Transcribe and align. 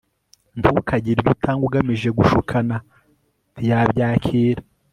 ntukagire 0.59 1.17
ibyo 1.19 1.31
utanga 1.35 1.61
ugamije 1.67 2.09
gushukana, 2.17 2.75
ntiyabyakira 3.53 4.61